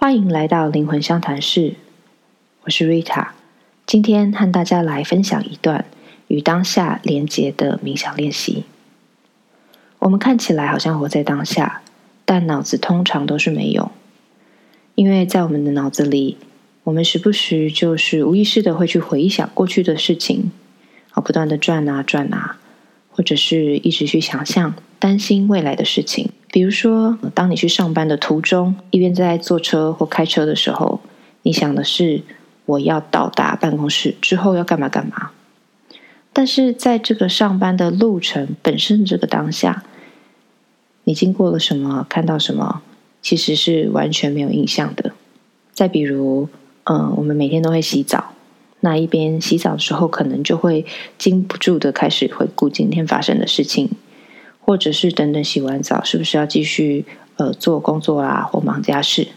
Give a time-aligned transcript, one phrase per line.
[0.00, 1.74] 欢迎来到灵魂相谈室，
[2.62, 3.30] 我是 Rita。
[3.84, 5.86] 今天和大家来分享一段
[6.28, 8.62] 与当下连结的冥想练习。
[9.98, 11.82] 我们看起来好像活在当下，
[12.24, 13.90] 但脑子通常都是没有，
[14.94, 16.38] 因为在我们的脑子里，
[16.84, 20.52] 我们时不时就是无意识的会去回想过去的事情，
[21.10, 22.60] 啊，不断的转啊转啊，
[23.10, 26.30] 或者是一直去想象、担心未来的事情。
[26.58, 30.98] 比如说，当你去上班的途中，一边在坐车或开车的时候，
[31.42, 32.22] 你想的是
[32.66, 35.30] 我要到达办公室之后要干嘛干嘛。
[36.32, 39.84] 但是在这个上班的路程本身这个当下，
[41.04, 42.82] 你经过了什么，看到什么，
[43.22, 45.12] 其实是完全没有印象的。
[45.72, 46.48] 再比如，
[46.86, 48.32] 嗯，我们每天都会洗澡，
[48.80, 50.84] 那一边洗澡的时候，可能就会
[51.18, 53.92] 禁不住的开始回顾今天发生的事情。
[54.68, 59.28] 或者是等等洗完澡，是不是要继续呃做工作啦，或忙家事？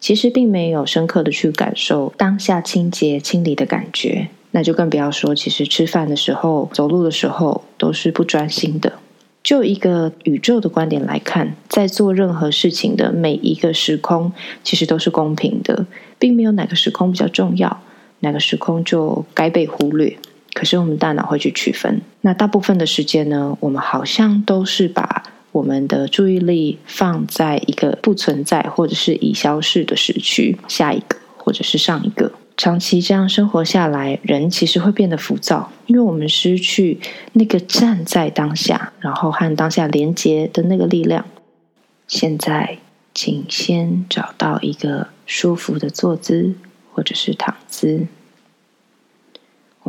[0.00, 8.94] 其实并没有深刻的去感受当下清洁清理的感觉，那就更不要说，其实吃饭的时候、走路的时候都是不专心的。
[9.44, 14.32] 就一个宇宙的观点来看，在做任何事情的每一个时空，
[14.64, 15.86] 其实都是公平的，
[16.18, 17.80] 并没有哪个时空比较重要，
[18.18, 20.18] 哪个时空就该被忽略。
[20.52, 32.32] 可是我们大脑会去区分，那大部分的时间呢，我们好像都是把我们的注意力放在一个不存在或者是已消逝的时区，下一个或者是上一个。
[32.56, 37.00] 长期这样生活下来，人其实会变得浮躁，因为我们失去
[37.32, 41.24] 那个站在当下，然后和当下连接的那个力量。
[42.06, 42.76] 现在，
[43.14, 46.52] 请先找到一个舒服的坐姿
[46.92, 48.06] 或者是躺姿。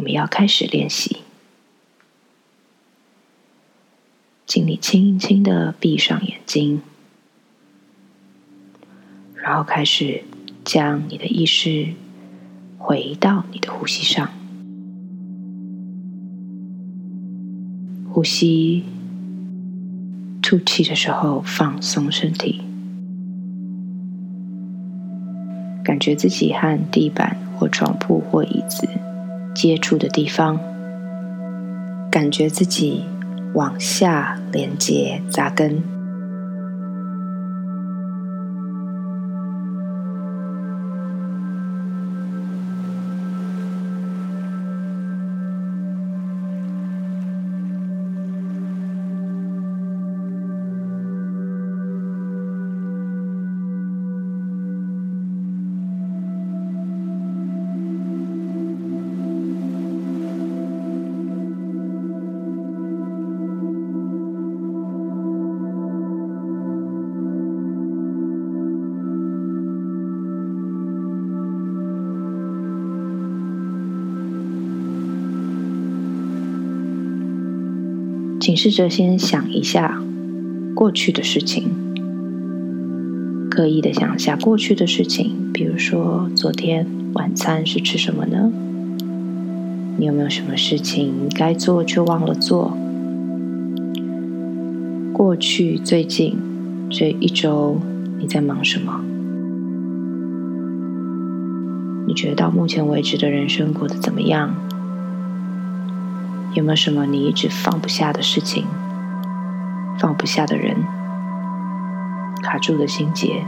[0.02, 1.18] 我们要开始练习，
[4.48, 6.82] 请你轻轻的闭上眼睛，
[9.36, 10.24] 然后开始
[10.66, 11.94] 将你的意识
[12.80, 14.28] 回到你的呼吸上，
[18.12, 18.84] 呼吸，
[20.42, 22.60] 吐气的时候放松身体，
[25.84, 28.90] 感觉自己和地板或床铺或椅子。
[29.54, 30.60] 接触的地方，
[32.10, 33.04] 感觉自己
[33.54, 36.01] 往下连接扎根。
[78.52, 80.02] 请试着先想一下
[80.76, 81.70] 过去的事情，
[83.50, 88.52] 刻意的想一下过去的事情，比如说昨天晚餐是吃什么呢？
[89.96, 92.78] 你有没有什么事情该做却忘了做？
[95.14, 96.36] 过去最近
[96.90, 97.78] 这一周
[98.20, 99.02] 你在忙什么？
[102.06, 104.54] 你觉得到目前为止的人生过得怎么样？
[106.54, 108.68] 有没有什么你一直放不下的事情、
[109.98, 110.76] 放不下的人、
[112.44, 113.46] 卡住的心结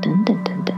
[0.00, 0.76] 等等等等？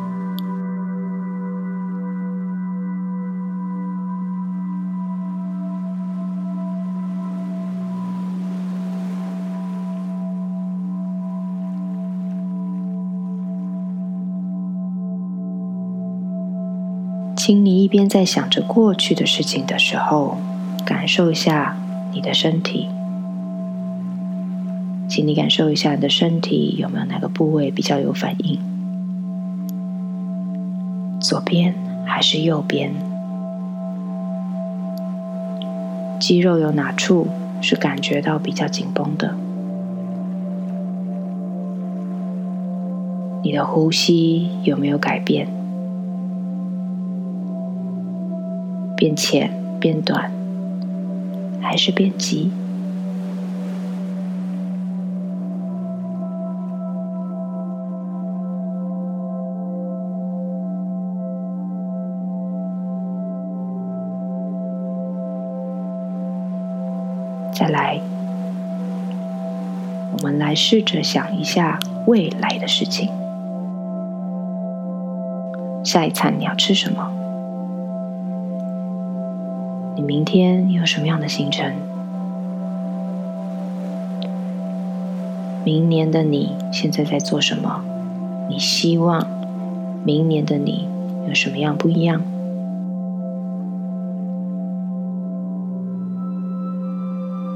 [17.37, 20.39] 请你一边在想着过去的事情的时候。
[20.91, 21.77] 感受一下
[22.13, 22.89] 你的身体，
[25.09, 28.59] 请你感受一下你的身体有没有哪个部位比较有反应？
[31.21, 31.73] 左边
[32.05, 32.93] 还是右边？
[36.19, 37.29] 肌肉有哪处
[37.63, 39.33] 是感觉到比较紧绷的？
[43.45, 45.47] 你的呼吸有没有改变？
[48.97, 49.49] 变浅，
[49.79, 50.40] 变短？
[51.61, 52.51] 还是变急。
[67.53, 68.01] 再来，
[70.13, 73.11] 我们来试着想一下未来的事情。
[75.85, 77.20] 下一餐你要吃什么？
[80.01, 81.75] 你明天有什么样的行程？
[85.63, 87.83] 明年的你现在在做什么？
[88.49, 89.23] 你希望
[90.03, 90.89] 明年的你
[91.29, 92.23] 有什么样不一样？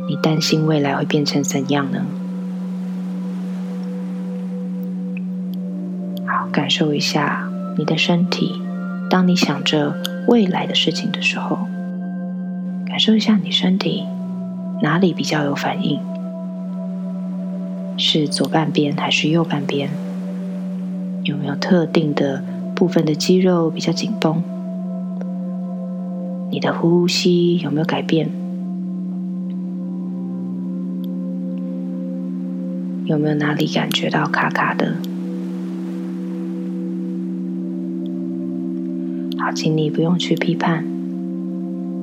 [0.06, 2.04] 你担心未来会变成怎样呢？
[6.26, 7.48] 好，感受一下
[7.78, 8.60] 你的身体。
[9.08, 9.94] 当你想着
[10.28, 11.56] 未来的事情的时候，
[12.94, 14.04] 感受一下你身体
[14.80, 15.98] 哪里比较有反应？
[17.96, 19.90] 是左半边还是右半边？
[21.24, 22.40] 有没有特定的
[22.76, 24.40] 部分的肌肉比较紧绷？
[26.52, 28.30] 你的呼吸有没有改变？
[33.06, 34.94] 有没有哪里感觉到卡卡的？
[39.40, 40.84] 好，请你不用去批判，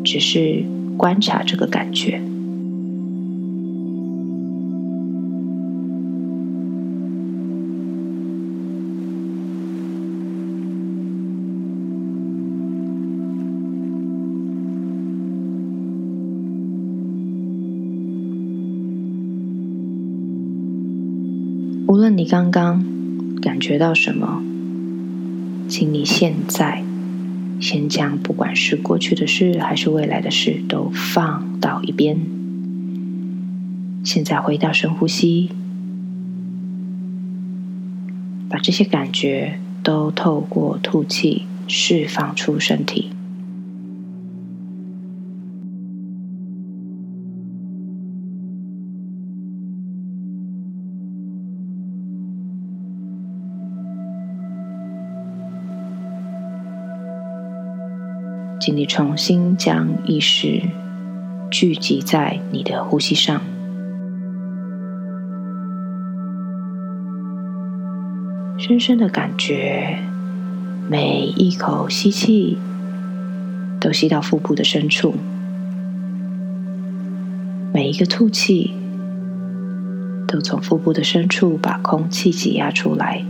[0.03, 0.65] 只是
[0.97, 2.21] 观察这个感觉。
[21.87, 22.83] 无论你刚刚
[23.41, 24.41] 感觉到什么，
[25.67, 26.83] 请你现在
[27.61, 32.17] 先将不管是过去的事还是未来的事都放到一边。
[34.03, 35.51] 现在回到深呼吸，
[38.49, 43.11] 把这些感觉都透过吐气释放出身体。
[58.61, 60.61] 请你重新将意识
[61.49, 63.41] 聚集在你的呼吸上，
[68.59, 69.97] 深深的感觉
[70.87, 72.59] 每一口吸气
[73.79, 75.15] 都吸到腹部的深处，
[77.73, 78.75] 每一个吐气
[80.27, 83.25] 都从腹部的深处把空气挤压出来。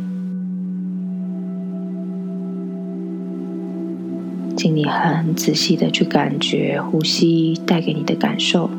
[4.62, 8.69] 请你很仔细的去感觉呼吸带给你的感受。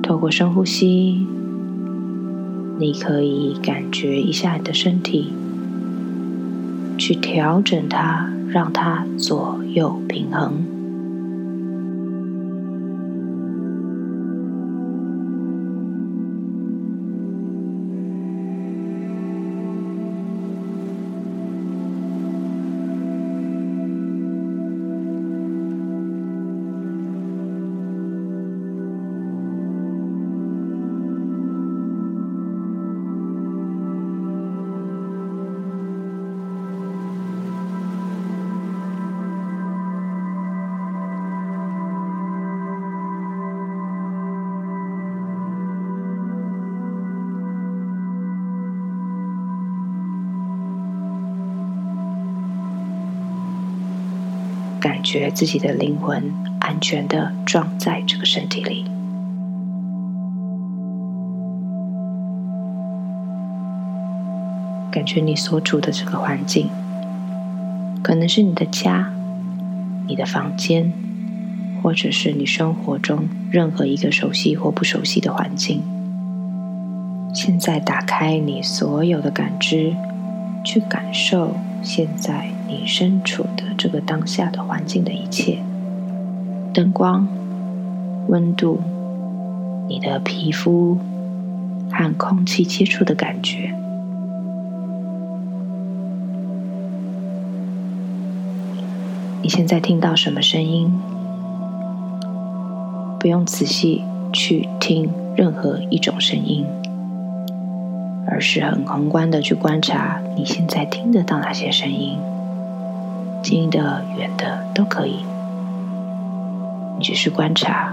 [0.00, 1.26] 透过深呼吸，
[2.78, 5.32] 你可以感觉一下你的身体，
[6.96, 10.69] 去调整它，让它左右平衡。
[54.80, 58.86] 感觉自己的灵魂安全的装在这个身体里，
[64.90, 66.70] 感觉你所处的这个环境，
[68.02, 69.12] 可能是你的家、
[70.08, 70.90] 你的房间，
[71.82, 75.82] 或者是你生活中任何一个熟悉或不熟悉的环境。
[77.34, 79.94] 现在打开你所有的感知，
[80.64, 82.59] 去感受现在。
[82.70, 85.58] 你身处的这个当下的环境的一切，
[86.72, 87.26] 灯光、
[88.28, 88.78] 温度、
[89.88, 90.96] 你的皮肤
[91.90, 93.74] 和空气接触的感觉，
[99.42, 100.92] 你现在听到什么声音？
[103.18, 106.64] 不用仔细去听任何一种声音，
[108.28, 112.16] 而是很宏观的去观察你现在听得到哪些声音。
[113.42, 115.24] 近的、远的都可以，
[116.98, 117.92] 你只是观察，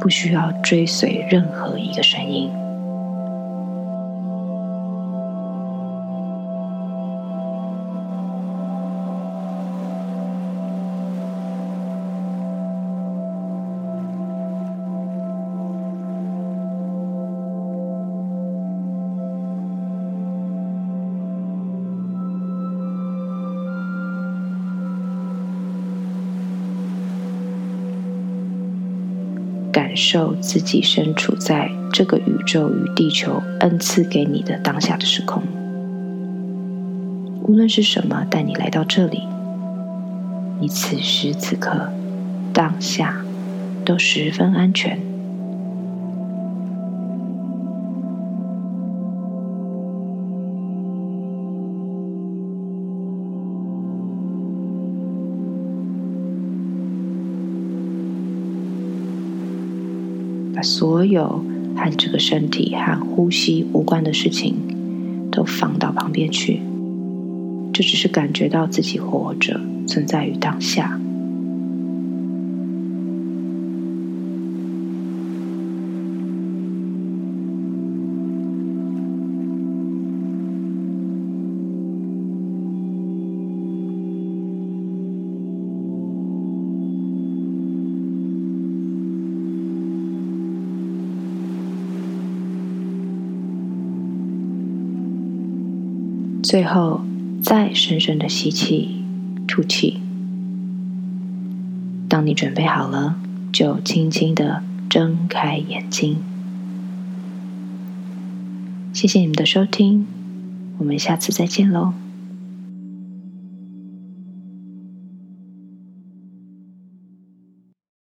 [0.00, 2.50] 不需要追随任何一个声音。
[29.98, 35.42] 受自己身处在这个宇宙与地球恩赐给你的当下的时空。
[37.42, 39.22] 无论是什么带你来到这里，
[40.60, 41.90] 你此时此刻、
[42.52, 43.24] 当下
[43.84, 45.07] 都十分安全。
[60.58, 61.44] 把所有
[61.76, 64.56] 和这个身体和呼吸无关的事情
[65.30, 66.60] 都放到旁边去，
[67.72, 71.00] 就只是感觉到自己活着，存在于当下。
[96.48, 97.02] 最后，
[97.42, 99.04] 再深深的吸气、
[99.46, 100.00] 吐气。
[102.08, 103.16] 当你准备好了，
[103.52, 106.16] 就轻轻的睁开眼睛。
[108.94, 110.06] 谢谢你们的收听，
[110.78, 111.92] 我们下次再见喽。